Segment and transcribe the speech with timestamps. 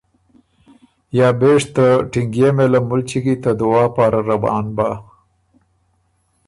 [1.17, 4.89] یا بېژ ته ټینګيې مېله مُلچی کی ته دعا پاره روان بۀ